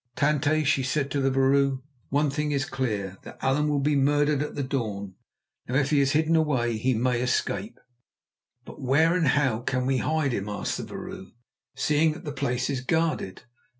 [0.15, 1.77] "Tante," she said to the vrouw,
[2.09, 5.13] "one thing is clear, that Allan will be murdered at the dawn;
[5.67, 7.79] now if he is hidden away he may escape."
[8.65, 11.27] "But where and how can we hide him," asked the vrouw,
[11.75, 13.43] "seeing that the place is guarded?"